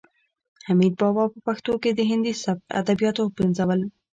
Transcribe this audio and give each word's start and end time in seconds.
حمید 0.67 0.93
بابا 1.01 1.23
په 1.33 1.39
پښتو 1.47 1.73
کې 1.81 1.91
د 1.93 1.99
هندي 2.09 2.33
سبک 2.43 2.63
ادبیات 2.79 3.15
وپنځول. 3.19 3.81